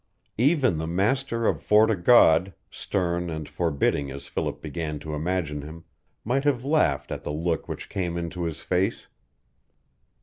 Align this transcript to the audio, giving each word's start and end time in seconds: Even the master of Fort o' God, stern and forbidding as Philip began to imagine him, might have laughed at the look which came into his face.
Even 0.39 0.79
the 0.79 0.87
master 0.87 1.45
of 1.45 1.61
Fort 1.61 1.91
o' 1.91 1.95
God, 1.95 2.55
stern 2.71 3.29
and 3.29 3.47
forbidding 3.47 4.09
as 4.09 4.25
Philip 4.25 4.59
began 4.59 4.97
to 4.97 5.13
imagine 5.13 5.61
him, 5.61 5.83
might 6.25 6.43
have 6.43 6.65
laughed 6.65 7.11
at 7.11 7.23
the 7.23 7.31
look 7.31 7.67
which 7.67 7.87
came 7.87 8.17
into 8.17 8.45
his 8.45 8.61
face. 8.61 9.05